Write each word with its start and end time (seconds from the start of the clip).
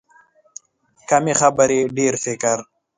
کمې 1.09 1.33
خبرې، 1.41 1.79
ډېر 1.97 2.13
فکر. 2.23 2.57